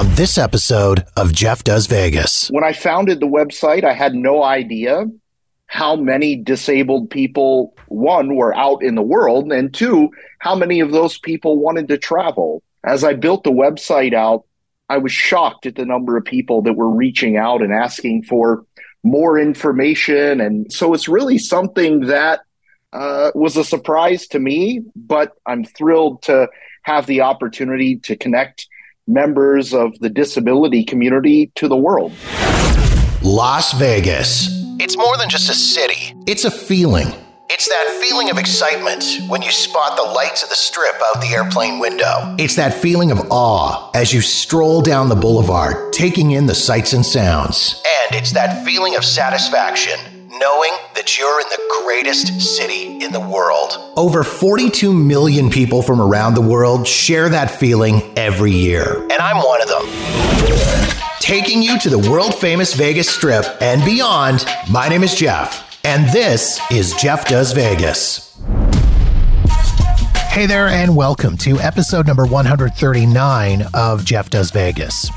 [0.00, 2.48] on this episode of Jeff Does Vegas.
[2.48, 5.04] When I founded the website, I had no idea
[5.66, 10.08] how many disabled people, one, were out in the world, and two,
[10.38, 12.62] how many of those people wanted to travel.
[12.82, 14.46] As I built the website out,
[14.88, 18.64] I was shocked at the number of people that were reaching out and asking for
[19.02, 20.40] more information.
[20.40, 22.40] And so it's really something that
[22.94, 26.48] uh, was a surprise to me, but I'm thrilled to
[26.84, 28.66] have the opportunity to connect
[29.06, 32.12] members of the disability community to the world.
[33.22, 34.48] Las Vegas.
[34.78, 36.14] It's more than just a city.
[36.26, 37.08] It's a feeling.
[37.52, 41.34] It's that feeling of excitement when you spot the lights of the strip out the
[41.34, 42.36] airplane window.
[42.38, 46.92] It's that feeling of awe as you stroll down the boulevard, taking in the sights
[46.92, 47.82] and sounds.
[48.06, 49.98] And it's that feeling of satisfaction
[50.40, 53.92] knowing that you're in the greatest city in the world.
[53.94, 59.02] Over 42 million people from around the world share that feeling every year.
[59.02, 59.82] And I'm one of them.
[61.20, 66.10] Taking you to the world famous Vegas Strip and beyond, my name is Jeff, and
[66.10, 68.38] this is Jeff Does Vegas.
[70.30, 75.10] Hey there, and welcome to episode number 139 of Jeff Does Vegas.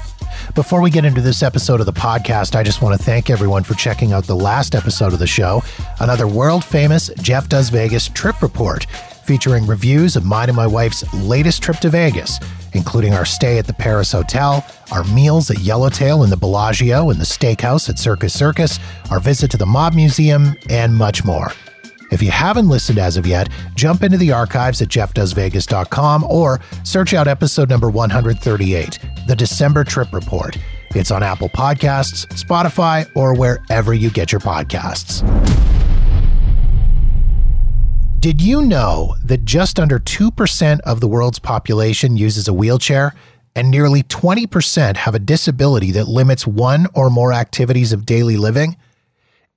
[0.55, 3.63] Before we get into this episode of the podcast, I just want to thank everyone
[3.63, 5.63] for checking out the last episode of the show,
[6.00, 8.85] another world famous Jeff Does Vegas trip report
[9.25, 12.39] featuring reviews of mine and my wife's latest trip to Vegas,
[12.73, 17.19] including our stay at the Paris Hotel, our meals at Yellowtail and the Bellagio and
[17.19, 21.52] the steakhouse at Circus Circus, our visit to the Mob Museum, and much more.
[22.14, 27.16] If you haven't listened as of yet, jump into the archives at jeffdoesvegas.com or search
[27.16, 30.56] out episode number 138, the December Trip Report.
[30.94, 35.23] It's on Apple Podcasts, Spotify, or wherever you get your podcasts.
[38.19, 43.16] Did you know that just under 2% of the world's population uses a wheelchair?
[43.56, 48.78] And nearly 20% have a disability that limits one or more activities of daily living?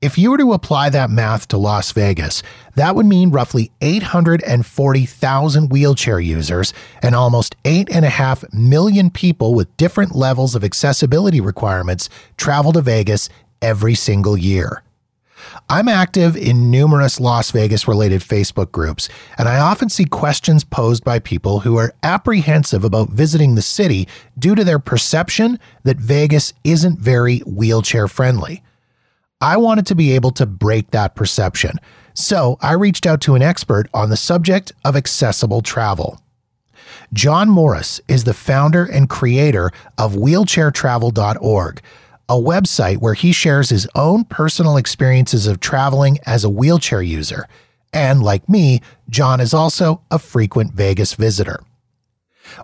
[0.06, 2.40] If you were to apply that math to Las Vegas,
[2.76, 6.72] that would mean roughly 840,000 wheelchair users
[7.02, 13.28] and almost 8.5 million people with different levels of accessibility requirements travel to Vegas
[13.60, 14.84] every single year.
[15.68, 21.02] I'm active in numerous Las Vegas related Facebook groups, and I often see questions posed
[21.02, 24.06] by people who are apprehensive about visiting the city
[24.38, 28.62] due to their perception that Vegas isn't very wheelchair friendly.
[29.40, 31.78] I wanted to be able to break that perception,
[32.14, 36.20] so I reached out to an expert on the subject of accessible travel.
[37.12, 41.82] John Morris is the founder and creator of wheelchairtravel.org,
[42.28, 47.46] a website where he shares his own personal experiences of traveling as a wheelchair user.
[47.92, 51.60] And like me, John is also a frequent Vegas visitor.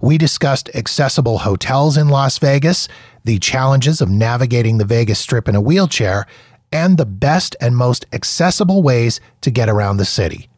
[0.00, 2.88] We discussed accessible hotels in Las Vegas,
[3.24, 6.26] the challenges of navigating the Vegas Strip in a wheelchair,
[6.72, 10.48] and the best and most accessible ways to get around the city.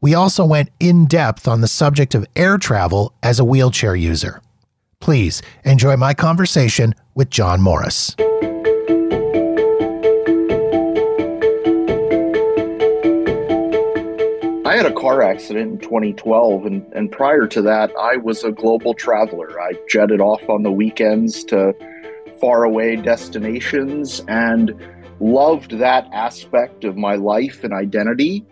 [0.00, 4.40] We also went in depth on the subject of air travel as a wheelchair user.
[5.00, 8.14] Please enjoy my conversation with John Morris.
[14.64, 18.52] I had a car accident in 2012, and, and prior to that, I was a
[18.52, 19.60] global traveler.
[19.60, 21.74] I jetted off on the weekends to
[22.38, 24.74] faraway destinations and
[25.20, 28.44] loved that aspect of my life and identity.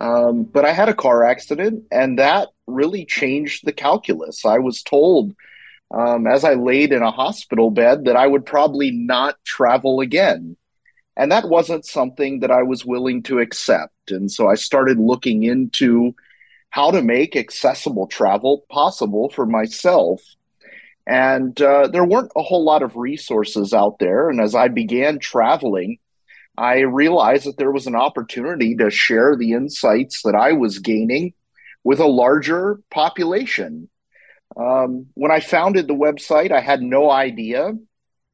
[0.00, 4.44] Um, but I had a car accident, and that really changed the calculus.
[4.44, 5.34] I was told
[5.92, 10.56] um, as I laid in a hospital bed that I would probably not travel again.
[11.16, 14.10] And that wasn't something that I was willing to accept.
[14.10, 16.14] And so I started looking into
[16.70, 20.22] how to make accessible travel possible for myself.
[21.06, 24.30] And uh, there weren't a whole lot of resources out there.
[24.30, 25.98] And as I began traveling,
[26.56, 31.34] I realized that there was an opportunity to share the insights that I was gaining
[31.82, 33.88] with a larger population.
[34.56, 37.72] Um, when I founded the website, I had no idea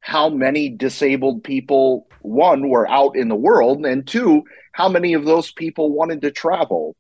[0.01, 4.43] how many disabled people, one, were out in the world, and two,
[4.73, 6.97] how many of those people wanted to travel.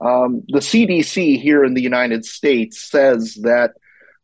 [0.00, 3.72] Um, the CDC here in the United States says that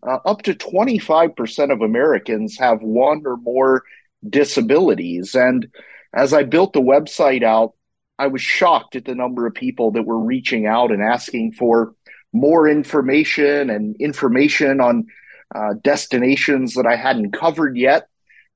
[0.06, 3.82] uh, up to 25% of Americans have one or more
[4.29, 5.35] disabilities.
[5.35, 5.69] And
[6.14, 7.75] as I built the website out,
[8.19, 11.94] I was shocked at the number of people that were reaching out and asking for
[12.32, 15.06] more information and information on
[15.55, 18.08] uh, destinations that I hadn't covered yet.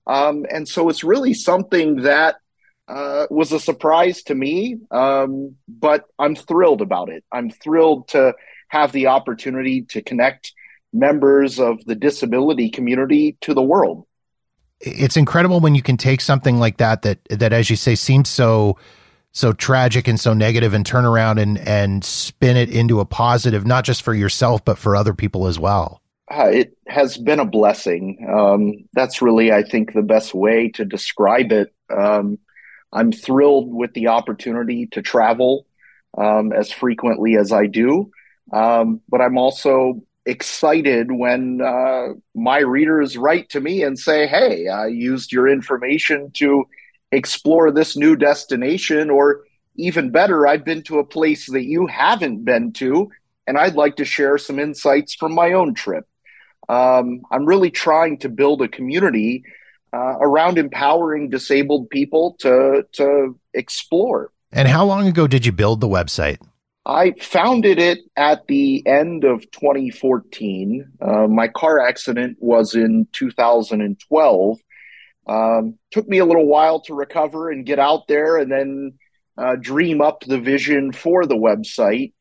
[0.06, 2.36] Um, and so it's really something that
[2.88, 7.22] uh, was a surprise to me, um, but I'm thrilled about it.
[7.30, 8.34] I'm thrilled to
[8.68, 10.52] have the opportunity to connect
[10.92, 14.06] members of the disability community to the world.
[14.80, 18.28] It's incredible when you can take something like that that that as you say seems
[18.28, 18.78] so
[19.32, 23.66] so tragic and so negative and turn around and and spin it into a positive
[23.66, 26.00] not just for yourself but for other people as well.
[26.32, 28.24] Uh, it has been a blessing.
[28.32, 31.74] Um, that's really, I think, the best way to describe it.
[31.90, 32.38] Um,
[32.92, 35.66] I'm thrilled with the opportunity to travel
[36.16, 38.12] um, as frequently as I do.
[38.52, 44.68] Um, but I'm also excited when uh, my readers write to me and say, Hey,
[44.68, 46.66] I used your information to
[47.12, 49.44] explore this new destination, or
[49.76, 53.10] even better, I've been to a place that you haven't been to,
[53.46, 56.06] and I'd like to share some insights from my own trip.
[56.68, 59.44] Um, I'm really trying to build a community
[59.92, 64.30] uh, around empowering disabled people to to explore.
[64.52, 66.38] And how long ago did you build the website?
[66.86, 70.92] I founded it at the end of 2014.
[71.00, 74.58] Uh, my car accident was in 2012.
[75.26, 78.98] Um, took me a little while to recover and get out there and then
[79.36, 82.12] uh, dream up the vision for the website.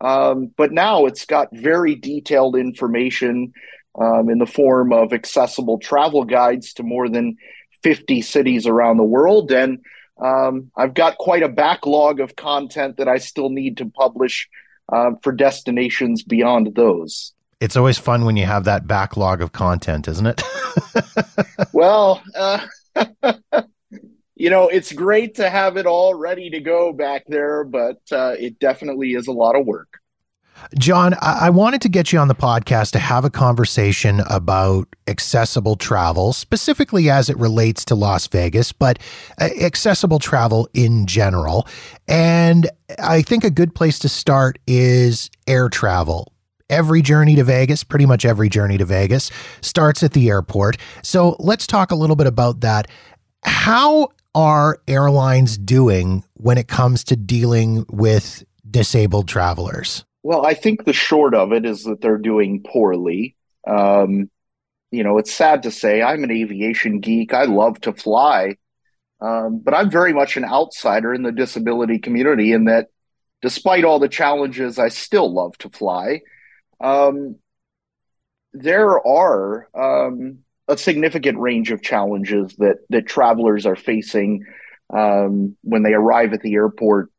[0.00, 3.52] Um, but now it's got very detailed information
[4.00, 7.36] um, in the form of accessible travel guides to more than
[7.82, 9.52] 50 cities around the world.
[9.52, 9.84] And
[10.22, 14.48] um, I've got quite a backlog of content that I still need to publish
[14.92, 17.32] uh, for destinations beyond those.
[17.60, 20.42] It's always fun when you have that backlog of content, isn't it?
[21.72, 22.66] well, uh,
[24.36, 28.34] you know, it's great to have it all ready to go back there, but uh,
[28.38, 29.88] it definitely is a lot of work.
[30.78, 34.88] John, I-, I wanted to get you on the podcast to have a conversation about
[35.06, 38.98] accessible travel, specifically as it relates to Las Vegas, but
[39.40, 41.66] uh, accessible travel in general.
[42.08, 42.68] And
[42.98, 46.32] I think a good place to start is air travel
[46.68, 49.30] every journey to Vegas, pretty much every journey to Vegas,
[49.60, 50.76] starts at the airport.
[51.02, 52.88] So let's talk a little bit about that.
[53.44, 60.05] How are airlines doing when it comes to dealing with disabled travelers?
[60.26, 63.36] Well, I think the short of it is that they're doing poorly.
[63.64, 64.28] Um,
[64.90, 67.32] you know, it's sad to say I'm an aviation geek.
[67.32, 68.56] I love to fly,
[69.20, 72.88] um, but I'm very much an outsider in the disability community in that
[73.40, 76.22] despite all the challenges, I still love to fly.
[76.80, 77.36] Um,
[78.52, 84.44] there are um, a significant range of challenges that, that travelers are facing
[84.92, 87.12] um, when they arrive at the airport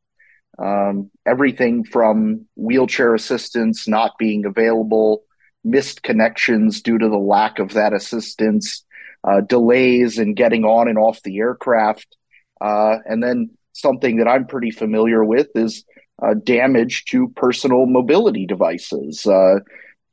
[0.59, 5.23] um, everything from wheelchair assistance not being available,
[5.63, 8.83] missed connections due to the lack of that assistance,
[9.23, 12.15] uh, delays in getting on and off the aircraft,
[12.61, 15.83] uh, and then something that I'm pretty familiar with is
[16.21, 19.25] uh, damage to personal mobility devices.
[19.25, 19.59] Uh,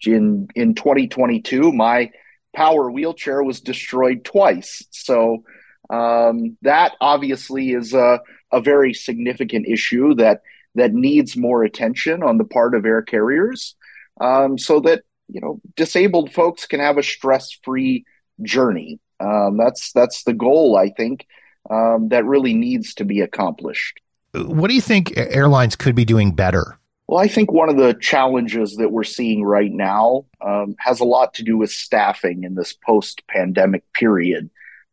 [0.05, 2.11] in in 2022, my
[2.55, 5.45] power wheelchair was destroyed twice, so
[5.91, 8.21] um, that obviously is a
[8.53, 10.43] a very significant issue that
[10.75, 13.75] that needs more attention on the part of air carriers,
[14.21, 18.05] um, so that you know disabled folks can have a stress-free
[18.43, 19.01] journey.
[19.21, 21.27] Um, that's that's the goal, I think,
[21.71, 24.01] um, that really needs to be accomplished.
[24.35, 26.79] What do you think airlines could be doing better?
[27.07, 31.05] Well, I think one of the challenges that we're seeing right now um, has a
[31.05, 34.51] lot to do with staffing in this post-pandemic period.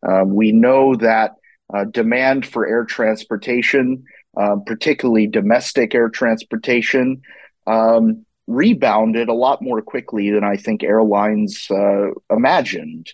[0.08, 1.36] Um, we know that
[1.74, 4.03] uh, demand for air transportation,
[4.38, 7.22] uh, particularly domestic air transportation,
[7.67, 13.13] um, rebounded a lot more quickly than I think airlines uh, imagined.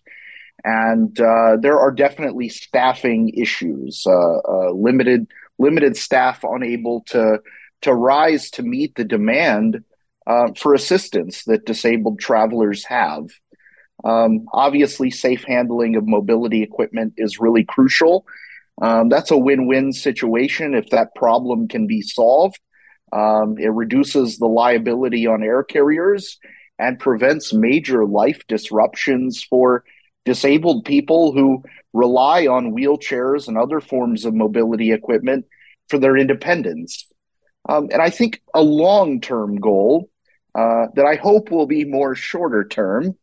[0.64, 5.28] And uh, there are definitely staffing issues, uh, uh, limited
[5.60, 7.40] limited staff unable to
[7.82, 9.84] to rise to meet the demand
[10.58, 13.28] for assistance that disabled travelers have.
[14.04, 18.26] Um, obviously, safe handling of mobility equipment is really crucial.
[18.82, 22.60] Um, that's a win win situation if that problem can be solved.
[23.12, 26.38] Um, it reduces the liability on air carriers
[26.78, 29.84] and prevents major life disruptions for
[30.26, 31.64] disabled people who
[31.94, 35.46] rely on wheelchairs and other forms of mobility equipment
[35.88, 37.08] for their independence.
[37.68, 40.10] Um, and I think a long term goal
[40.54, 43.18] uh, that I hope will be more shorter term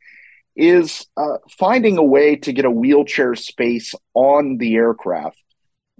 [0.57, 5.43] is uh, finding a way to get a wheelchair space on the aircraft.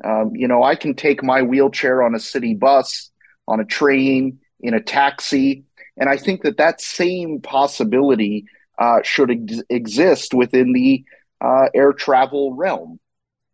[0.05, 3.11] Um, you know, I can take my wheelchair on a city bus,
[3.47, 5.65] on a train, in a taxi,
[5.97, 8.47] and I think that that same possibility
[8.79, 11.05] uh, should ex- exist within the
[11.41, 12.99] uh, air travel realm.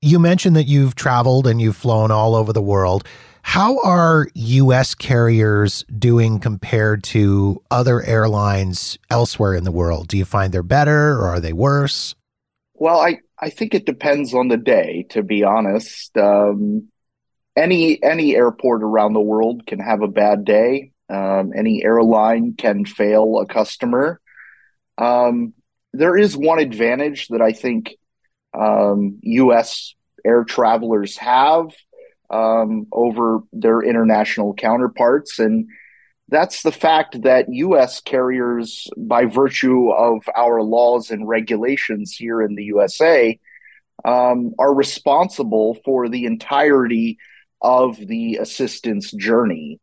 [0.01, 3.07] You mentioned that you've traveled and you've flown all over the world.
[3.43, 4.95] How are U.S.
[4.95, 10.09] carriers doing compared to other airlines elsewhere in the world?
[10.09, 12.15] Do you find they're better or are they worse?
[12.75, 16.17] Well, I, I think it depends on the day, to be honest.
[16.17, 16.89] Um,
[17.57, 20.93] any any airport around the world can have a bad day.
[21.09, 24.21] Um, any airline can fail a customer.
[24.97, 25.55] Um,
[25.93, 27.97] there is one advantage that I think
[28.59, 29.95] um, U.S.
[30.25, 31.75] air travelers have
[32.31, 35.69] um, over their international counterparts, and
[36.29, 38.01] that's the fact that U.S.
[38.01, 43.39] carriers, by virtue of our laws and regulations here in the USA,
[44.05, 47.19] um, are responsible for the entirety
[47.61, 49.81] of the assistance journey.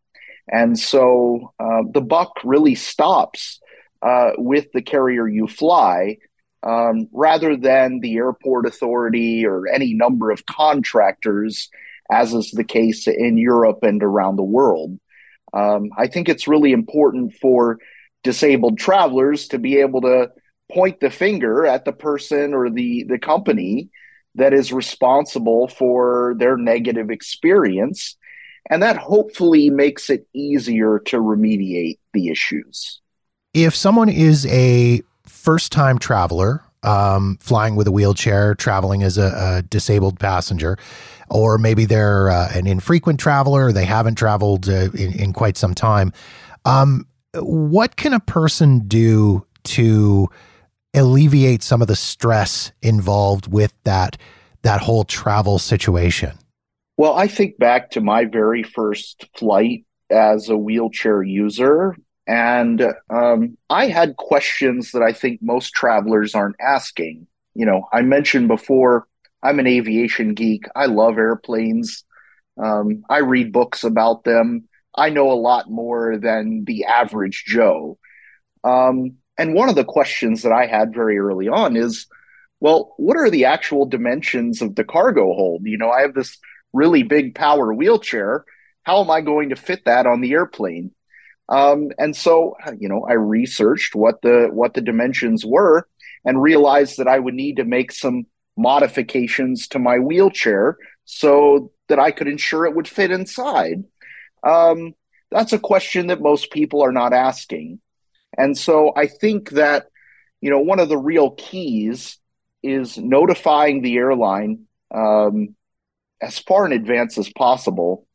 [0.47, 3.59] And so uh, the buck really stops
[4.01, 6.17] uh, with the carrier you fly
[6.63, 11.69] um, rather than the airport authority or any number of contractors,
[12.11, 14.97] as is the case in Europe and around the world.
[15.53, 17.79] Um, I think it's really important for
[18.23, 20.31] disabled travelers to be able to
[20.71, 23.89] point the finger at the person or the, the company
[24.35, 28.15] that is responsible for their negative experience.
[28.69, 33.01] And that hopefully makes it easier to remediate the issues.
[33.53, 39.57] If someone is a first time traveler, um, flying with a wheelchair, traveling as a,
[39.57, 40.77] a disabled passenger,
[41.29, 45.73] or maybe they're uh, an infrequent traveler, they haven't traveled uh, in, in, quite some
[45.73, 46.13] time.
[46.65, 50.29] Um, what can a person do to
[50.93, 54.17] alleviate some of the stress involved with that
[54.63, 56.37] that whole travel situation?
[56.97, 61.95] Well, I think back to my very first flight as a wheelchair user,
[62.27, 67.25] and um, I had questions that I think most travelers aren't asking.
[67.55, 69.07] You know, I mentioned before,
[69.41, 70.65] I'm an aviation geek.
[70.75, 72.03] I love airplanes.
[72.61, 74.67] Um, I read books about them.
[74.93, 77.97] I know a lot more than the average Joe.
[78.63, 82.07] Um, and one of the questions that I had very early on is,
[82.59, 85.61] well, what are the actual dimensions of the cargo hold?
[85.65, 86.37] You know, I have this
[86.73, 88.43] really big power wheelchair.
[88.83, 90.91] How am I going to fit that on the airplane?
[91.49, 95.87] Um, and so, you know, I researched what the what the dimensions were
[96.25, 98.25] and realized that I would need to make some
[98.57, 103.83] modifications to my wheelchair so that I could ensure it would fit inside.
[104.43, 104.93] Um,
[105.31, 107.79] that's a question that most people are not asking.
[108.37, 109.87] And so I think that,
[110.41, 112.17] you know, one of the real keys
[112.61, 115.55] is notifying the airline um,
[116.21, 118.05] as far in advance as possible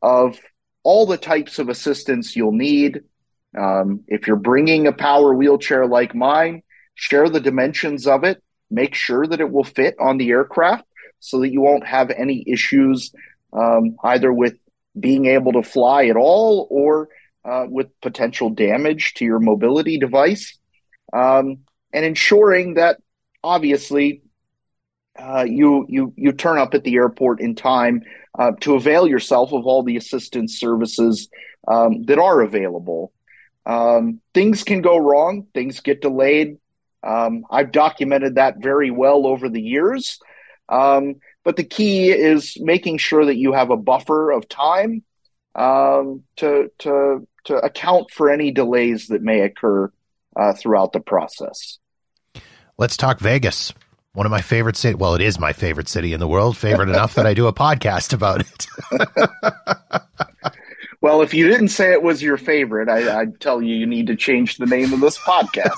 [0.00, 0.38] of
[0.82, 3.02] all the types of assistance you'll need.
[3.58, 6.62] Um, if you're bringing a power wheelchair like mine,
[6.94, 10.84] share the dimensions of it, make sure that it will fit on the aircraft
[11.20, 13.12] so that you won't have any issues
[13.52, 14.54] um, either with
[14.98, 17.08] being able to fly at all or
[17.44, 20.58] uh, with potential damage to your mobility device,
[21.12, 21.58] um,
[21.92, 22.98] and ensuring that
[23.42, 24.22] obviously
[25.18, 28.02] uh, you you you turn up at the airport in time
[28.38, 31.28] uh, to avail yourself of all the assistance services
[31.66, 33.12] um, that are available.
[33.66, 35.46] Um, things can go wrong.
[35.52, 36.58] Things get delayed.
[37.02, 40.18] Um, I've documented that very well over the years.
[40.68, 45.02] Um, but the key is making sure that you have a buffer of time
[45.54, 49.90] um, to to to account for any delays that may occur
[50.36, 51.78] uh, throughout the process.
[52.76, 53.72] Let's talk Vegas.
[54.18, 54.96] One of my favorite city.
[54.96, 56.56] Well, it is my favorite city in the world.
[56.56, 58.66] Favorite enough that I do a podcast about it.
[61.00, 64.08] well, if you didn't say it was your favorite, I, would tell you you need
[64.08, 65.70] to change the name of this podcast.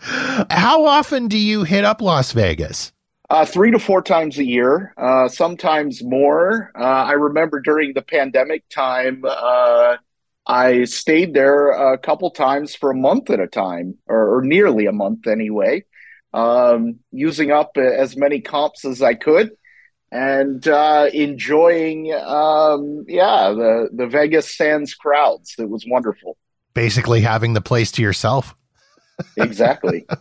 [0.50, 2.94] How often do you hit up Las Vegas?
[3.28, 6.72] Uh, three to four times a year, uh, sometimes more.
[6.74, 9.98] Uh, I remember during the pandemic time, uh,
[10.46, 14.86] I stayed there a couple times for a month at a time, or, or nearly
[14.86, 15.84] a month anyway,
[16.36, 19.52] um, using up as many comps as I could
[20.12, 25.54] and uh, enjoying, um, yeah, the, the Vegas sans crowds.
[25.58, 26.36] It was wonderful.
[26.74, 28.54] Basically, having the place to yourself.
[29.36, 30.06] exactly.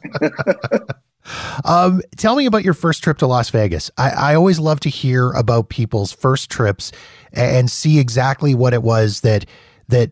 [1.64, 3.90] Um, tell me about your first trip to Las Vegas.
[3.98, 6.92] I, I, always love to hear about people's first trips
[7.34, 9.48] and see exactly what it was that
[9.88, 10.12] that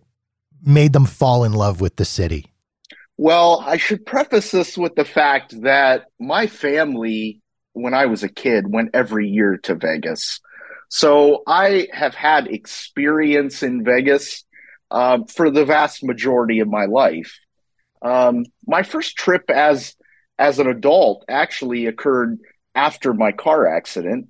[0.65, 2.52] made them fall in love with the city.
[3.23, 7.39] Well, I should preface this with the fact that my family,
[7.71, 10.41] when I was a kid, went every year to Vegas.
[10.89, 14.43] So I have had experience in Vegas
[14.91, 17.39] um, for the vast majority of my life.
[18.01, 19.95] Um, my first trip as
[20.37, 22.39] as an adult actually occurred
[22.75, 24.27] after my car accident.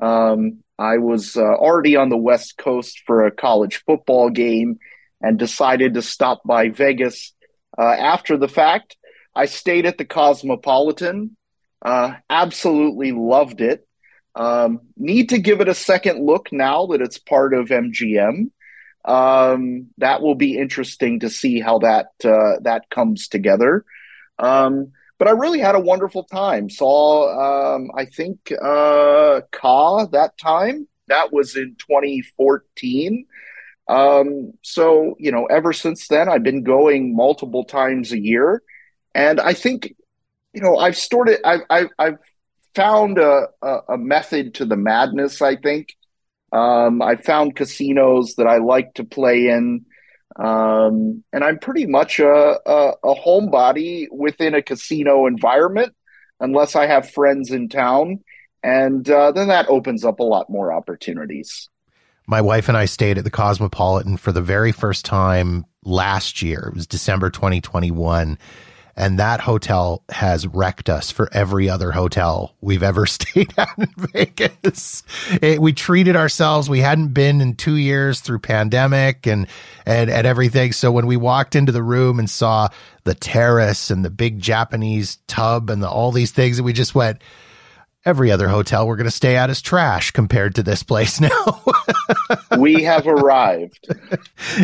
[0.00, 4.78] Um, I was uh, already on the West Coast for a college football game
[5.20, 7.34] and decided to stop by Vegas
[7.80, 8.96] uh, after the fact.
[9.34, 11.36] I stayed at the Cosmopolitan,
[11.82, 13.86] uh, absolutely loved it.
[14.34, 18.50] Um, need to give it a second look now that it's part of MGM.
[19.04, 23.84] Um, that will be interesting to see how that uh, that comes together.
[24.38, 26.70] Um, but I really had a wonderful time.
[26.70, 30.86] Saw, um, I think, uh, Ka that time.
[31.08, 33.26] That was in 2014.
[33.90, 38.62] Um, so, you know, ever since then, I've been going multiple times a year.
[39.14, 39.94] And I think,
[40.52, 42.18] you know, I've started, I've, I've, I've
[42.74, 43.48] found a,
[43.88, 45.96] a, method to the madness, I think.
[46.52, 49.84] Um, I found casinos that I like to play in
[50.36, 55.94] um, and I'm pretty much a, a, a homebody within a casino environment,
[56.38, 58.20] unless I have friends in town.
[58.62, 61.68] And uh, then that opens up a lot more opportunities.
[62.30, 66.68] My wife and I stayed at the Cosmopolitan for the very first time last year.
[66.68, 68.38] It was December 2021
[68.94, 73.92] and that hotel has wrecked us for every other hotel we've ever stayed at in
[73.96, 75.02] Vegas.
[75.42, 76.70] It, we treated ourselves.
[76.70, 79.48] We hadn't been in two years through pandemic and,
[79.84, 80.70] and, and everything.
[80.70, 82.68] So when we walked into the room and saw
[83.02, 87.22] the terrace and the big Japanese tub and the, all these things, we just went,
[88.04, 91.62] every other hotel we're going to stay at is trash compared to this place now.
[92.58, 93.88] we have arrived.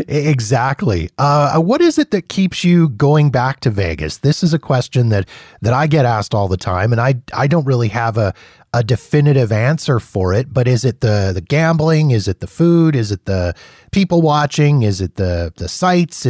[0.09, 1.11] exactly.
[1.19, 4.19] Uh, what is it that keeps you going back to Vegas?
[4.19, 5.28] This is a question that
[5.62, 8.35] that I get asked all the time, and I I don't really have a
[8.73, 10.52] a definitive answer for it.
[10.52, 12.11] But is it the the gambling?
[12.11, 12.97] Is it the food?
[12.97, 13.55] Is it the
[13.93, 14.83] people watching?
[14.83, 16.26] Is it the the sights?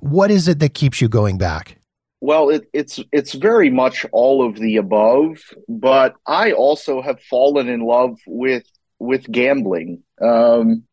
[0.00, 1.78] What is it that keeps you going back?
[2.24, 7.68] Well, it, it's it's very much all of the above, but I also have fallen
[7.68, 8.64] in love with
[8.98, 10.02] with gambling.
[10.22, 10.84] Um,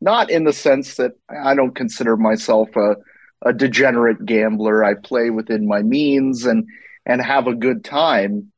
[0.00, 2.96] not in the sense that I don't consider myself a,
[3.42, 4.82] a degenerate gambler.
[4.82, 6.66] I play within my means and
[7.06, 8.50] and have a good time.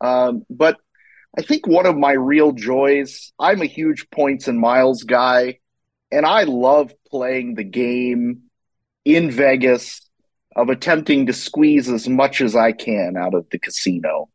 [0.00, 0.76] Um, but
[1.36, 3.32] I think one of my real joys.
[3.40, 5.58] I'm a huge points and miles guy,
[6.12, 8.42] and I love playing the game
[9.04, 10.08] in Vegas
[10.54, 14.28] of attempting to squeeze as much as I can out of the casino.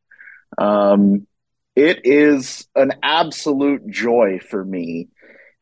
[0.58, 1.27] Um,
[1.75, 5.10] it is an absolute joy for me.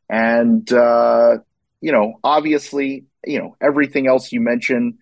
[0.10, 1.40] And, uh,
[1.82, 4.96] you know, obviously, you know, everything else you mentioned,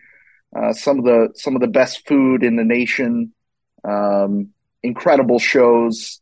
[0.55, 3.33] uh, some of the, some of the best food in the nation,
[3.83, 4.49] um,
[4.81, 6.19] incredible shows,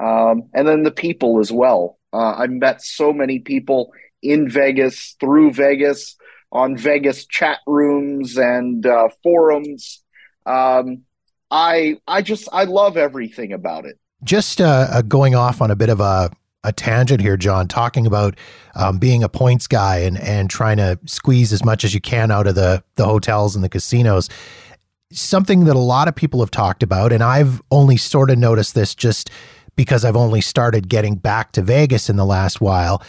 [0.00, 1.98] um, and then the people as well.
[2.12, 3.92] Uh, I met so many people
[4.22, 6.16] in Vegas, through Vegas,
[6.52, 10.02] on Vegas chat rooms and uh, forums.
[10.46, 11.02] Um,
[11.50, 13.98] I I just I love everything about it.
[14.22, 16.30] Just uh, uh, going off on a bit of a
[16.64, 18.36] a tangent here, John, talking about
[18.76, 22.30] um, being a points guy and and trying to squeeze as much as you can
[22.30, 24.28] out of the the hotels and the casinos.
[25.10, 28.74] Something that a lot of people have talked about, and I've only sort of noticed
[28.74, 29.30] this just
[29.76, 33.02] because I've only started getting back to Vegas in the last while,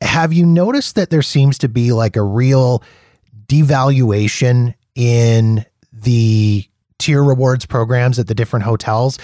[0.00, 2.82] have you noticed that there seems to be like a real
[3.46, 6.64] devaluation in the
[6.98, 9.18] tier rewards programs at the different hotels?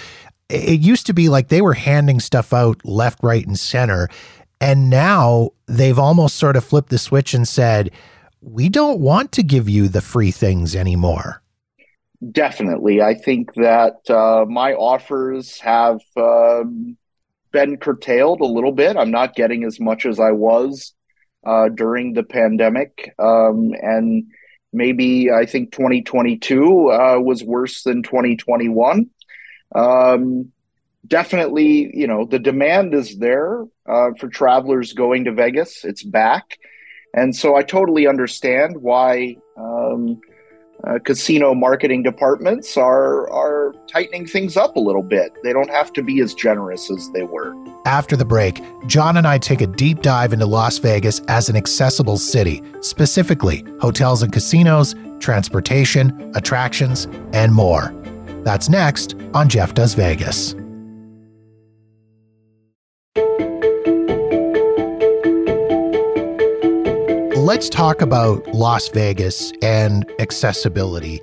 [0.49, 4.09] It used to be like they were handing stuff out left, right, and center.
[4.61, 7.91] And now they've almost sort of flipped the switch and said,
[8.41, 11.41] we don't want to give you the free things anymore.
[12.31, 13.01] Definitely.
[13.01, 16.97] I think that uh, my offers have um,
[17.55, 18.97] been curtailed a little bit.
[18.97, 20.93] I'm not getting as much as I was
[21.45, 23.15] uh, during the pandemic.
[23.17, 24.25] Um, and
[24.73, 29.09] maybe I think 2022 uh, was worse than 2021.
[29.73, 30.51] Um,
[31.07, 35.85] definitely, you know, the demand is there uh, for travelers going to Vegas.
[35.85, 36.57] It's back.
[37.13, 40.19] And so I totally understand why um,
[40.85, 45.33] uh, casino marketing departments are are tightening things up a little bit.
[45.43, 47.55] They don't have to be as generous as they were.
[47.85, 51.55] After the break, John and I take a deep dive into Las Vegas as an
[51.55, 57.93] accessible city, specifically hotels and casinos, transportation, attractions, and more.
[58.43, 60.55] That's next on Jeff Does Vegas.
[67.45, 71.21] Let's talk about Las Vegas and accessibility.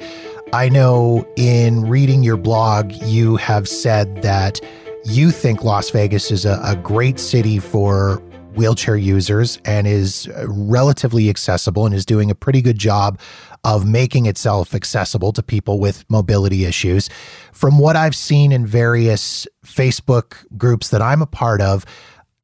[0.52, 4.60] I know in reading your blog, you have said that
[5.04, 8.22] you think Las Vegas is a, a great city for
[8.54, 13.18] wheelchair users and is relatively accessible and is doing a pretty good job
[13.64, 17.10] of making itself accessible to people with mobility issues.
[17.50, 21.84] From what I've seen in various Facebook groups that I'm a part of,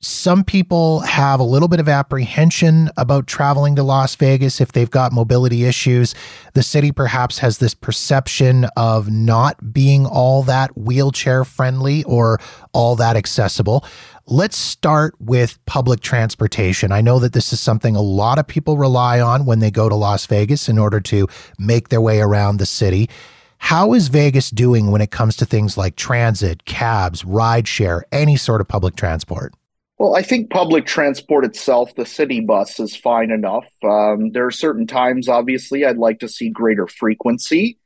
[0.00, 4.90] some people have a little bit of apprehension about traveling to Las Vegas if they've
[4.90, 6.14] got mobility issues.
[6.54, 12.38] The city perhaps has this perception of not being all that wheelchair friendly or
[12.72, 13.84] all that accessible.
[14.26, 16.92] Let's start with public transportation.
[16.92, 19.88] I know that this is something a lot of people rely on when they go
[19.88, 21.26] to Las Vegas in order to
[21.58, 23.10] make their way around the city.
[23.58, 28.60] How is Vegas doing when it comes to things like transit, cabs, rideshare, any sort
[28.60, 29.54] of public transport?
[29.98, 33.66] Well, I think public transport itself, the city bus, is fine enough.
[33.82, 37.78] Um, there are certain times, obviously, I'd like to see greater frequency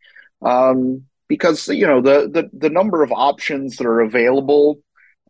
[0.42, 4.80] um, because you know the, the the number of options that are available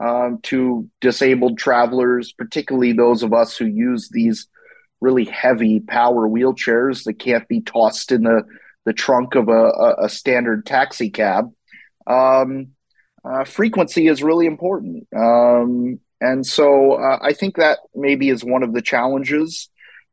[0.01, 4.49] um, to disabled travelers, particularly those of us who use these
[5.01, 8.43] really heavy power wheelchairs that can't be tossed in the
[8.85, 11.53] the trunk of a, a, a standard taxi cab.
[12.09, 12.71] Um,
[13.25, 15.07] uh, frequency is really important.
[15.17, 19.69] Um, and so uh, I think that maybe is one of the challenges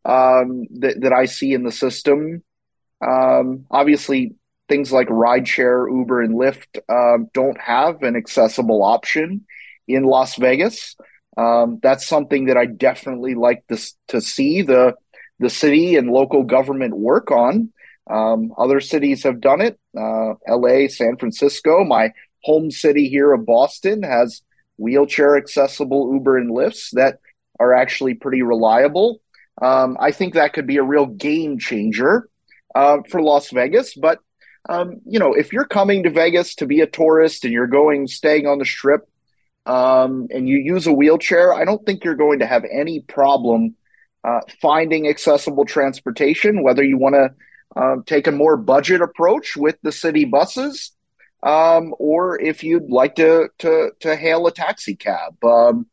[0.05, 2.43] um, that, that I see in the system.
[2.99, 4.33] Um, obviously,
[4.67, 9.45] things like rideshare, Uber, and Lyft uh, don't have an accessible option
[9.87, 10.95] in Las Vegas.
[11.37, 14.95] Um, that's something that I definitely like to see the
[15.39, 17.71] the city and local government work on.
[18.09, 19.79] Um, other cities have done it.
[19.95, 22.11] Uh, L.A., San Francisco, my
[22.43, 24.41] home city here of Boston has
[24.79, 27.19] wheelchair accessible Uber and Lyfts that
[27.59, 29.21] are actually pretty reliable.
[29.61, 32.29] Um, I think that could be a real game changer
[32.73, 33.93] uh, for Las Vegas.
[33.93, 34.19] But
[34.67, 38.07] um, you know, if you're coming to Vegas to be a tourist and you're going
[38.07, 39.07] staying on the Strip
[39.65, 43.75] um, and you use a wheelchair, I don't think you're going to have any problem
[44.23, 46.63] uh, finding accessible transportation.
[46.63, 47.33] Whether you want to
[47.79, 50.91] uh, take a more budget approach with the city buses
[51.43, 55.87] um, or if you'd like to to to hail a taxi cab, um,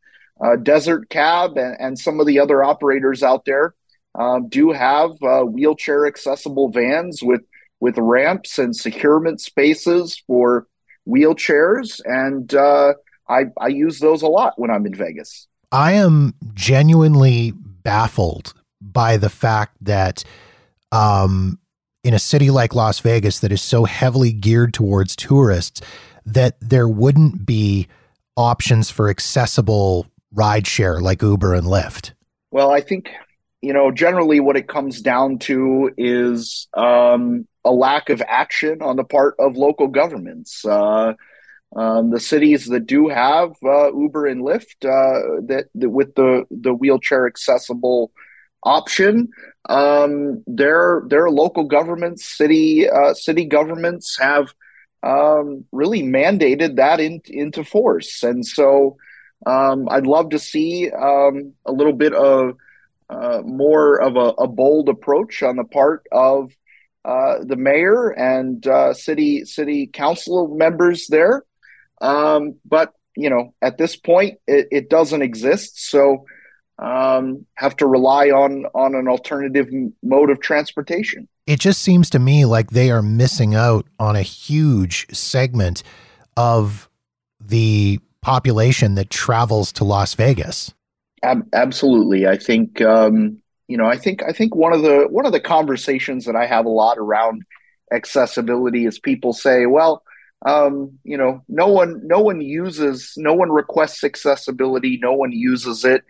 [0.63, 3.73] Desert Cab, and, and, some of the other operators out there
[4.15, 7.41] um, do have uh, wheelchair accessible vans with
[7.79, 10.67] with ramps and securement spaces for
[11.07, 12.93] wheelchairs, and uh,
[13.29, 15.47] I I use those a lot when I'm in Vegas.
[15.71, 20.23] I am genuinely baffled by the fact that
[20.91, 21.59] um,
[22.07, 25.81] in a city like Las Vegas that is so heavily geared towards tourists
[26.25, 27.85] that there wouldn't be
[28.37, 32.13] options for accessible rideshare like Uber and Lyft?
[32.49, 33.09] Well, I think,
[33.61, 38.95] you know, generally what it comes down to is um, a lack of action on
[38.95, 40.63] the part of local governments.
[40.63, 41.11] Uh,
[41.75, 46.45] um, the cities that do have uh, Uber and Lyft uh, that, that, with the
[46.49, 48.13] the wheelchair accessible
[48.67, 49.29] option.
[49.69, 54.53] Um, their their local governments, city uh, city governments have
[55.03, 58.97] um, really mandated that in, into force, and so
[59.45, 62.55] um, I'd love to see um, a little bit of
[63.09, 66.51] uh, more of a, a, bold approach on the part of
[67.05, 71.43] uh, the mayor and uh, city city council members there.
[72.01, 75.89] Um, but you know, at this point, it, it doesn't exist.
[75.89, 76.25] So
[76.79, 79.67] um, have to rely on on an alternative
[80.03, 81.27] mode of transportation.
[81.45, 85.81] It just seems to me like they are missing out on a huge segment
[86.35, 86.89] of
[87.39, 90.73] the population that travels to Las Vegas.
[91.23, 93.85] Ab- absolutely, I think um, you know.
[93.85, 96.69] I think I think one of the one of the conversations that I have a
[96.69, 97.43] lot around
[97.91, 100.03] accessibility is people say, well.
[100.45, 105.83] Um, you know, no one, no one uses, no one requests accessibility, no one uses
[105.83, 106.03] it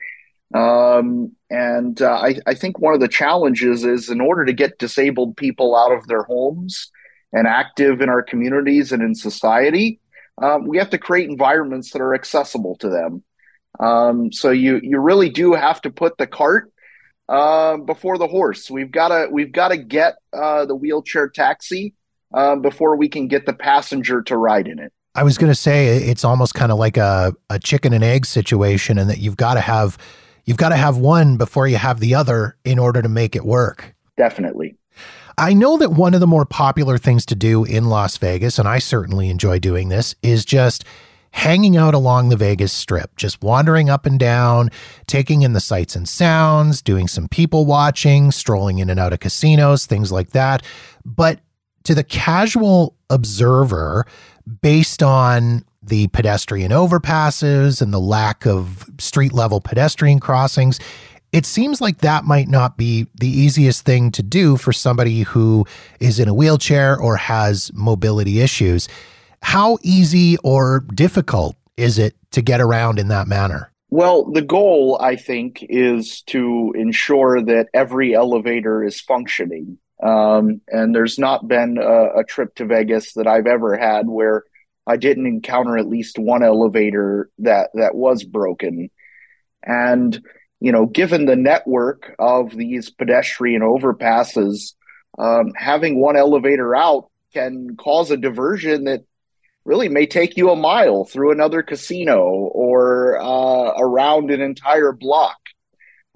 [0.54, 4.80] um, and uh, I, I, think one of the challenges is in order to get
[4.80, 6.90] disabled people out of their homes
[7.34, 10.00] and active in our communities and in society,
[10.42, 13.24] um, we have to create environments that are accessible to them.
[13.80, 16.72] Um, so you you really do have to put the cart
[17.28, 18.72] uh, before the horse.
[18.72, 21.94] We've got to we've got to get uh, the wheelchair taxi
[22.34, 24.94] uh, before we can get the passenger to ride in it.
[25.14, 28.26] I was going to say it's almost kind of like a, a chicken and egg
[28.26, 29.98] situation, and that you've got to have
[30.48, 33.46] You've got to have one before you have the other in order to make it
[33.46, 33.94] work.
[34.16, 34.78] Definitely.
[35.38, 38.68] I know that one of the more popular things to do in Las Vegas, and
[38.68, 40.86] I certainly enjoy doing this, is just
[41.32, 44.72] hanging out along the Vegas Strip, just wandering up and down,
[45.06, 49.20] taking in the sights and sounds, doing some people watching, strolling in and out of
[49.20, 50.64] casinos, things like that.
[51.06, 51.42] But
[51.84, 54.08] to the casual observer,
[54.62, 60.80] based on the pedestrian overpasses and the lack of street level pedestrian crossings,
[61.32, 65.66] it seems like that might not be the easiest thing to do for somebody who
[66.00, 68.88] is in a wheelchair or has mobility issues.
[69.44, 73.72] How easy or difficult is it to get around in that manner?
[73.90, 79.78] Well, the goal, I think, is to ensure that every elevator is functioning.
[80.04, 84.44] Um, and there's not been a, a, trip to Vegas that I've ever had where
[84.88, 88.90] I didn't encounter at least one elevator that that was broken.
[89.64, 90.20] And
[90.60, 94.74] you know, given the network of these pedestrian overpasses,
[95.20, 99.04] um, having one elevator out can cause a diversion that
[99.66, 105.38] really may take you a mile through another casino or uh, around an entire block.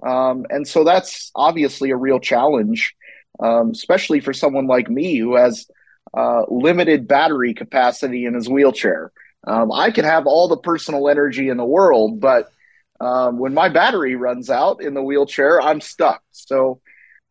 [0.06, 2.96] Um, and so that's obviously a real challenge,
[3.40, 5.68] um, especially for someone like me who has
[6.14, 9.12] uh, limited battery capacity in his wheelchair.
[9.46, 12.52] Um, I can have all the personal energy in the world, but
[13.00, 16.22] um, when my battery runs out in the wheelchair, I'm stuck.
[16.32, 16.82] So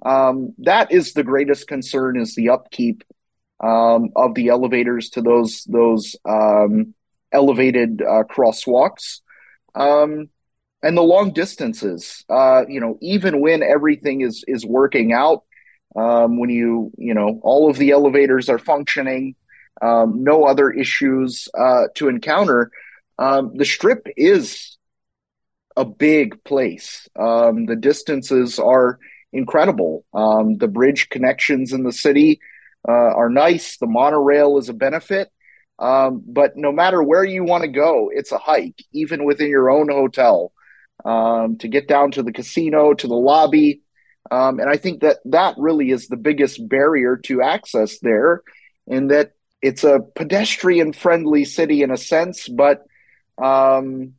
[0.04, 3.04] um, that is the greatest concern: is the upkeep
[3.60, 6.94] um, of the elevators to those those um,
[7.32, 9.20] elevated uh, crosswalks,
[9.76, 10.28] um,
[10.82, 12.24] and the long distances.
[12.28, 15.44] Uh, you know, even when everything is is working out,
[15.96, 19.34] um, when you you know all of the elevators are functioning,
[19.82, 22.70] um, no other issues uh, to encounter.
[23.18, 24.78] Um, the strip is
[25.76, 27.08] a big place.
[27.14, 28.98] the distances are
[29.32, 30.04] incredible.
[30.12, 32.40] the bridge connections in the city
[32.88, 33.76] uh, are nice.
[33.76, 35.30] The monorail is a benefit.
[35.78, 39.70] Um, but no matter where you want to go, it's a hike, even within your
[39.70, 40.52] own hotel,
[41.04, 43.80] um, to get down to the casino, to the lobby.
[44.30, 48.42] Um, and I think that that really is the biggest barrier to access there,
[48.86, 52.84] in that it's a pedestrian friendly city in a sense, but
[53.42, 54.14] um,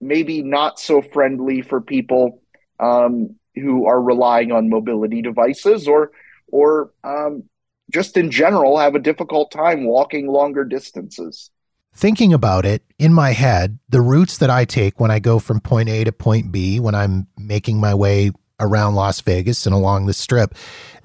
[0.00, 2.42] maybe not so friendly for people
[2.80, 6.12] um, who are relying on mobility devices or
[6.48, 7.44] or um,
[7.90, 11.50] just in general have a difficult time walking longer distances.
[11.94, 15.60] Thinking about it in my head, the routes that I take when I go from
[15.60, 18.30] point A to point B, when I'm making my way
[18.62, 20.54] around Las Vegas and along the strip,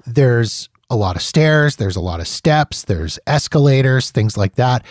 [0.06, 4.84] there's a lot of stairs, there's a lot of steps, there's escalators, things like that.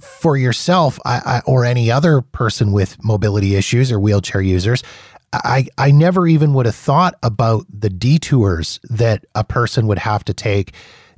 [0.00, 4.82] For yourself I, I, or any other person with mobility issues or wheelchair users,
[5.32, 10.24] I, I never even would have thought about the detours that a person would have
[10.24, 10.72] to take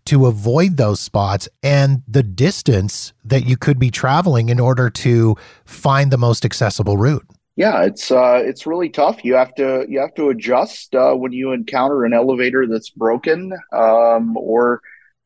[0.07, 5.37] to avoid those spots and the distance that you could be traveling in order to
[5.64, 7.26] find the most accessible route.
[7.56, 9.24] Yeah, it's uh, it's really tough.
[9.24, 13.52] You have to you have to adjust uh, when you encounter an elevator that's broken,
[13.72, 14.80] um, or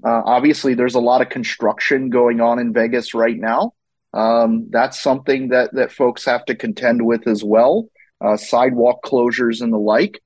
[0.05, 3.75] uh, obviously there's a lot of construction going on in Vegas right now.
[4.13, 7.89] Um, that's something that that folks have to contend with as well.
[8.21, 10.21] Uh, sidewalk closures and the like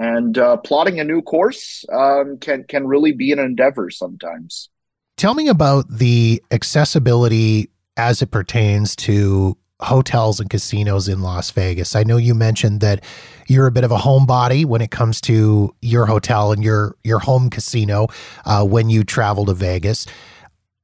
[0.00, 4.68] and uh, plotting a new course um, can can really be an endeavor sometimes.
[5.16, 11.96] Tell me about the accessibility as it pertains to hotels and casinos in Las Vegas.
[11.96, 13.04] I know you mentioned that
[13.46, 17.18] you're a bit of a homebody when it comes to your hotel and your your
[17.18, 18.08] home casino
[18.44, 20.06] uh, when you travel to Vegas.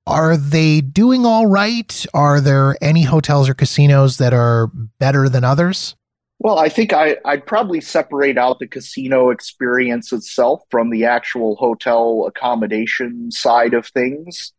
[0.07, 2.07] Are they doing all right?
[2.15, 5.97] Are there any hotels or casinos that are better than others?
[6.39, 11.57] Well, I think I, would probably separate out the casino experience itself from the actual
[11.57, 14.53] hotel accommodation side of things.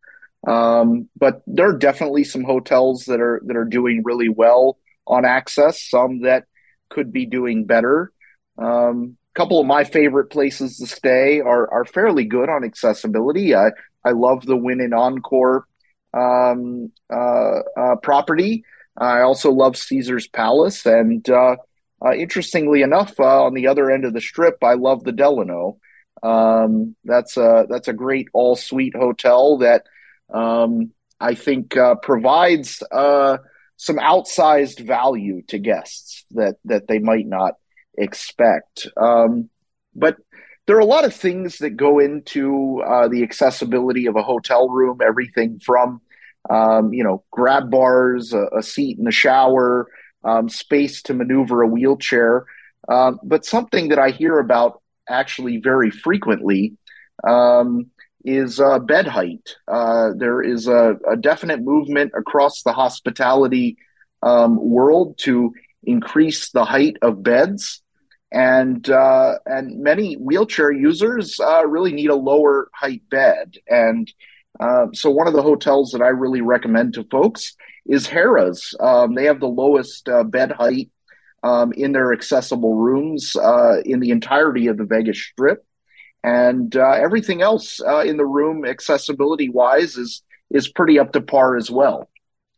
[0.45, 5.25] Um, but there are definitely some hotels that are that are doing really well on
[5.25, 5.81] access.
[5.81, 6.45] Some that
[6.89, 8.11] could be doing better.
[8.57, 13.55] Um, a couple of my favorite places to stay are are fairly good on accessibility.
[13.55, 13.71] I
[14.03, 15.65] I love the Wynn and Encore
[16.13, 18.63] um, uh, uh, property.
[18.97, 21.57] I also love Caesar's Palace, and uh,
[22.03, 25.77] uh, interestingly enough, uh, on the other end of the strip, I love the Delano.
[26.23, 29.83] Um, that's a that's a great all suite hotel that
[30.33, 33.37] um, I think uh, provides uh,
[33.77, 37.53] some outsized value to guests that that they might not
[37.97, 38.87] expect.
[38.97, 39.49] Um,
[39.95, 40.17] but
[40.67, 44.69] there are a lot of things that go into uh, the accessibility of a hotel
[44.69, 44.99] room.
[45.01, 46.01] Everything from
[46.49, 49.87] um, you know grab bars, a, a seat in the shower
[50.23, 52.45] um, space to maneuver a wheelchair.
[52.89, 56.77] Um, but something that I hear about actually very frequently
[57.27, 57.87] um,
[58.27, 59.55] is uh, bed height.
[59.69, 63.77] Uh, there is a, a, definite movement across the hospitality
[64.21, 67.81] um, world to increase the height of beds.
[68.29, 73.55] And uh, and many wheelchair users uh, really need a lower height bed.
[73.69, 74.11] And
[74.59, 78.75] uh, so one of the hotels that I really recommend to folks is Harrah's.
[78.81, 80.89] Um, they have the lowest uh, bed height
[81.43, 83.37] um, in their accessible rooms
[83.85, 85.63] in the entirety of the Vegas Strip,
[86.23, 91.21] and uh, everything else uh, in the room, accessibility wise, is is pretty up to
[91.21, 92.09] par as well.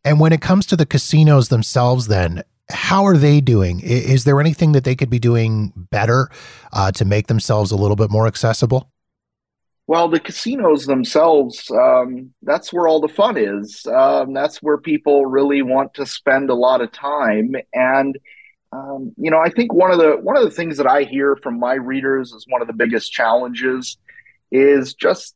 [0.04, 3.80] And when it comes to the casinos themselves, then how are they doing?
[3.80, 6.30] Is there anything that they could be doing better
[6.72, 8.90] uh, to make themselves a little bit more accessible?
[9.86, 13.84] Well, the casinos themselves, um, that's where all the fun is.
[13.86, 17.56] Um, that's where people really want to spend a lot of time.
[17.74, 18.16] And,
[18.72, 21.36] um, you know, I think one of the one of the things that I hear
[21.36, 23.96] from my readers is one of the biggest challenges
[24.52, 25.34] is just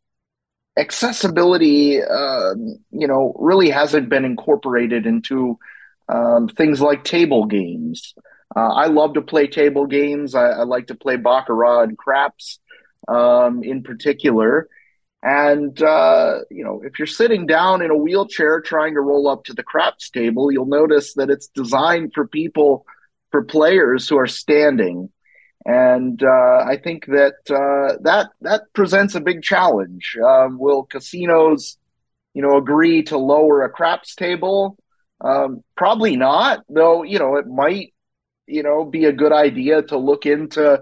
[0.78, 2.02] accessibility.
[2.02, 2.54] Uh,
[2.90, 5.58] you know, really hasn't been incorporated into
[6.08, 8.14] um, things like table games.
[8.54, 10.34] Uh, I love to play table games.
[10.34, 12.60] I, I like to play baccarat and craps
[13.08, 14.68] um, in particular.
[15.22, 19.44] And, uh, you know, if you're sitting down in a wheelchair trying to roll up
[19.44, 22.84] to the craps table, you'll notice that it's designed for people,
[23.34, 25.10] for players who are standing.
[25.66, 30.16] And uh, I think that uh, that that presents a big challenge.
[30.24, 31.76] Um, will casinos,
[32.32, 34.76] you know, agree to lower a craps table?
[35.20, 37.02] Um, probably not, though.
[37.02, 37.92] You know, it might,
[38.46, 40.80] you know, be a good idea to look into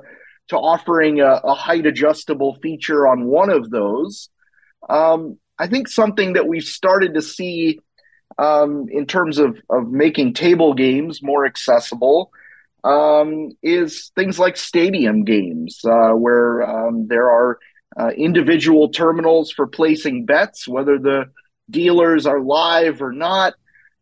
[0.48, 4.28] to offering a, a height adjustable feature on one of those.
[4.90, 7.80] Um, I think something that we've started to see
[8.36, 12.30] um, in terms of, of making table games more accessible
[12.85, 17.59] um, is things like stadium games, uh, where um, there are
[17.99, 21.27] uh, individual terminals for placing bets, whether the
[21.71, 23.55] dealers are live or not.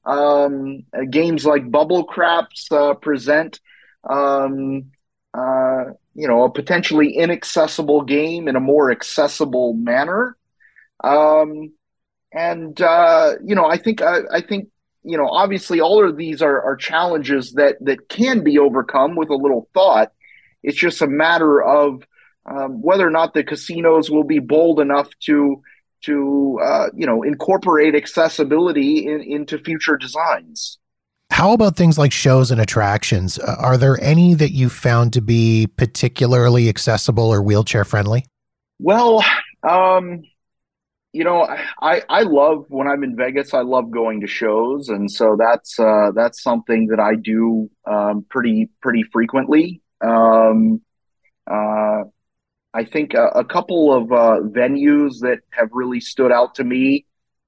[0.04, 3.60] Um, uh, games like Bubble Craps uh, present
[4.08, 4.90] um,
[5.34, 10.36] uh, you know, a potentially inaccessible game in a more accessible manner.
[11.02, 11.72] Um,
[12.32, 14.68] and uh, you know, I think I, I, think
[15.02, 19.30] you know, obviously, all of these are, are challenges that that can be overcome with
[19.30, 20.12] a little thought.
[20.62, 22.02] It's just a matter of
[22.46, 25.62] um, whether or not the casinos will be bold enough to
[26.02, 30.78] to uh, you know incorporate accessibility in, into future designs.
[31.30, 33.38] How about things like shows and attractions?
[33.38, 38.26] Uh, are there any that you found to be particularly accessible or wheelchair friendly?
[38.80, 39.24] Well,
[39.62, 40.22] um,
[41.12, 41.42] you know,
[41.82, 43.52] I I love when I'm in Vegas.
[43.52, 48.24] I love going to shows, and so that's uh, that's something that I do um,
[48.28, 49.82] pretty pretty frequently.
[50.00, 50.82] Um,
[51.50, 52.04] uh,
[52.72, 57.06] I think a, a couple of uh, venues that have really stood out to me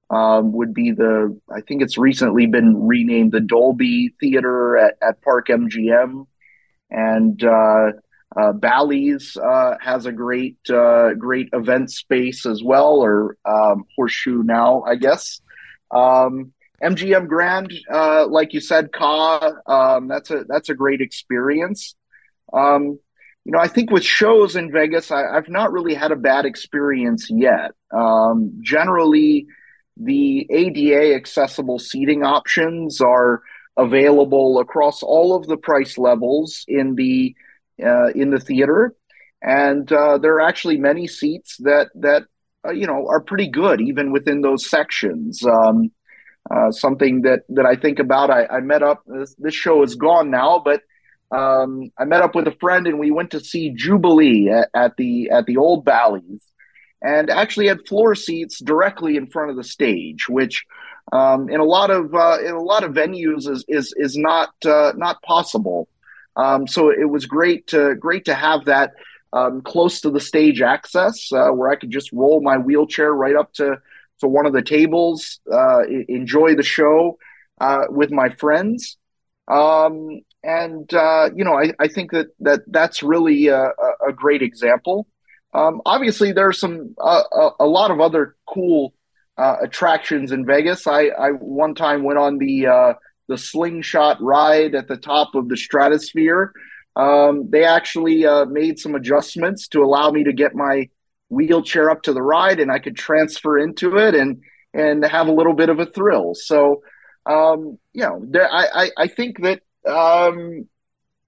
[0.09, 5.21] um, would be the I think it's recently been renamed the Dolby Theater at, at
[5.21, 6.27] Park MGM,
[6.91, 7.43] and
[8.35, 14.43] uh, Bally's uh, has a great uh, great event space as well, or um, Horseshoe
[14.43, 15.41] now, I guess.
[15.91, 21.95] Um, MGM Grand, uh, like you said, Ka, um, that's a that's a great experience.
[22.51, 22.99] Um,
[23.45, 26.45] you know, I think with shows in Vegas, I, have not really had a bad
[26.45, 27.71] experience yet.
[27.91, 29.47] Um, generally,
[29.97, 33.41] the ADA accessible seating options are
[33.77, 37.35] available across all of the price levels in the
[37.83, 38.95] uh, in the theater,
[39.41, 42.23] and uh, there are actually many seats that that
[42.65, 45.43] uh, you know are pretty good even within those sections.
[45.45, 45.91] Um,
[46.51, 48.29] uh, something that that I think about.
[48.29, 49.03] I, I met up.
[49.07, 50.81] This, this, show is gone now, but
[51.31, 54.97] um, I met up with a friend and we went to see Jubilee at, at
[54.97, 56.43] the at the old Bally's
[57.03, 60.65] and actually had floor seats directly in front of the stage, which
[61.11, 64.53] um, in a lot of uh, in a lot of venues is is is not
[64.65, 65.87] uh, not possible.
[66.35, 68.91] Um, so it was great to great to have that
[69.33, 73.35] um, close to the stage access, uh, where I could just roll my wheelchair right
[73.35, 73.77] up to
[74.19, 77.17] to one of the tables, uh, enjoy the show
[77.59, 78.97] uh, with my friends.
[79.47, 83.71] Um, and uh, you know, I, I think that that that's really a,
[84.07, 85.07] a great example.
[85.53, 88.93] Um, obviously, there's some uh, a, a, lot of other cool
[89.37, 90.87] uh, attractions in Vegas.
[90.87, 92.93] I, I one time went on the uh,
[93.27, 96.53] the slingshot ride at the top of the Stratosphere.
[96.95, 100.89] Um, they actually uh, made some adjustments to allow me to get my
[101.29, 104.41] wheelchair up to the ride, and I could transfer into it and
[104.73, 106.33] and have a little bit of a thrill.
[106.33, 106.81] So,
[107.27, 110.67] um, you know, there, I, I, I think that um,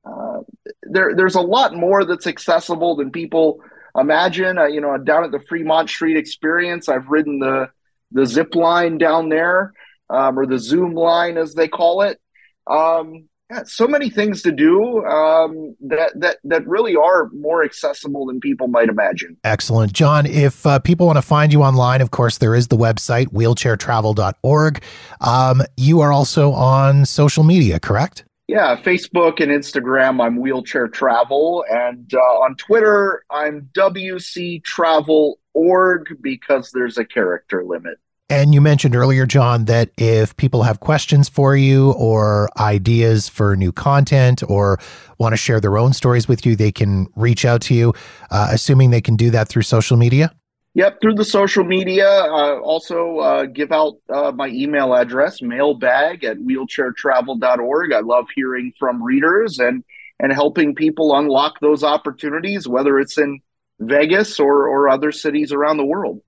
[0.03, 0.41] uh,
[0.84, 3.62] there there's a lot more that's accessible than people
[3.97, 7.70] imagine, uh, you know, down at the Fremont Street Experience, I've ridden the
[8.11, 9.74] the zip line down there,
[10.10, 12.20] um, or the Zoom line as they call it.
[12.68, 18.26] Um, yeah, so many things to do um, that that that really are more accessible
[18.26, 19.38] than people might imagine.
[19.43, 20.26] Excellent, John.
[20.26, 24.84] If uh, people want to find you online, of course, there is the website wheelchairtravel.org.
[25.22, 28.26] Um, you are also on social media, correct?
[28.47, 31.66] Yeah, Facebook and Instagram, I'm Wheelchair Travel.
[31.70, 37.97] And uh, on Twitter, I'm WC Travel Org because there's a character limit.
[38.28, 43.55] And you mentioned earlier, John, that if people have questions for you or ideas for
[43.55, 44.80] new content or
[45.19, 47.93] want to share their own stories with you, they can reach out to you,
[48.32, 50.34] uh, assuming they can do that through social media.
[50.73, 52.09] Yep, through the social media.
[52.09, 57.93] Uh, also, uh, give out uh, my email address, mailbag at wheelchairtravel.org.
[57.93, 59.84] I love hearing from readers and,
[60.19, 63.39] and helping people unlock those opportunities, whether it's in
[63.80, 66.21] Vegas or, or other cities around the world.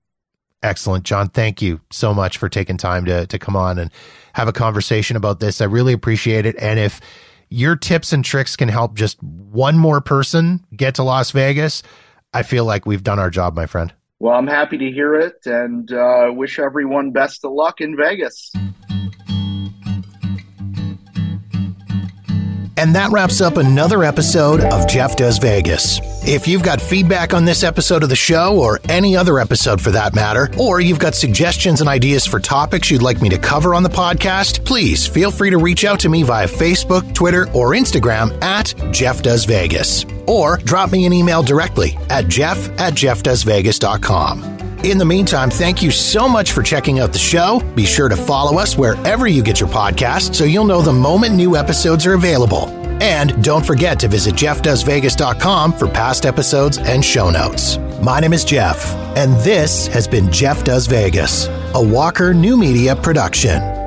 [0.62, 1.28] Excellent, John.
[1.28, 3.92] Thank you so much for taking time to, to come on and
[4.32, 5.60] have a conversation about this.
[5.60, 6.56] I really appreciate it.
[6.58, 7.00] And if
[7.48, 11.82] your tips and tricks can help just one more person get to Las Vegas,
[12.34, 13.92] I feel like we've done our job, my friend.
[14.18, 18.52] Well, I'm happy to hear it and uh, wish everyone best of luck in Vegas.
[22.76, 26.00] And that wraps up another episode of Jeff Does Vegas.
[26.30, 29.90] If you've got feedback on this episode of the show, or any other episode for
[29.92, 33.74] that matter, or you've got suggestions and ideas for topics you'd like me to cover
[33.74, 37.70] on the podcast, please feel free to reach out to me via Facebook, Twitter, or
[37.70, 40.04] Instagram at Jeff Does Vegas.
[40.26, 44.58] Or drop me an email directly at jeff at jeffdoesvegas.com.
[44.84, 47.60] In the meantime, thank you so much for checking out the show.
[47.74, 51.36] Be sure to follow us wherever you get your podcast so you'll know the moment
[51.36, 52.77] new episodes are available.
[53.00, 57.78] And don't forget to visit jeffdoesvegas.com for past episodes and show notes.
[58.00, 62.94] My name is Jeff, and this has been Jeff Does Vegas, a Walker New Media
[62.96, 63.77] production.